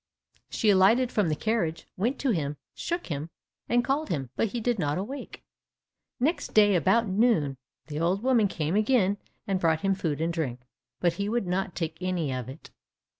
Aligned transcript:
She 0.49 0.71
alighted 0.71 1.11
from 1.11 1.29
the 1.29 1.35
carriage, 1.35 1.87
went 1.95 2.17
to 2.21 2.31
him, 2.31 2.57
shook 2.73 3.05
him, 3.05 3.29
and 3.69 3.85
called 3.85 4.09
him, 4.09 4.31
but 4.35 4.47
he 4.47 4.59
did 4.59 4.79
not 4.79 4.97
awake. 4.97 5.43
Next 6.19 6.55
day 6.55 6.73
about 6.73 7.07
noon, 7.07 7.57
the 7.85 7.99
old 7.99 8.23
woman 8.23 8.47
came 8.47 8.75
again 8.75 9.17
and 9.45 9.59
brought 9.59 9.81
him 9.81 9.93
food 9.93 10.19
and 10.19 10.33
drink, 10.33 10.61
but 10.99 11.13
he 11.13 11.29
would 11.29 11.45
not 11.45 11.75
take 11.75 12.01
any 12.01 12.33
of 12.33 12.49
it. 12.49 12.71